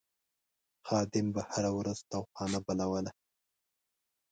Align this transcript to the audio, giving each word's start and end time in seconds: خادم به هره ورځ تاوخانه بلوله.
خادم 0.87 1.25
به 1.35 1.41
هره 1.51 1.71
ورځ 1.77 1.97
تاوخانه 2.11 2.59
بلوله. 2.65 3.11